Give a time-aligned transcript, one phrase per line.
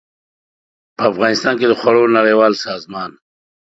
[0.97, 3.11] په افغانستان کې د خوړو نړیوال سازمان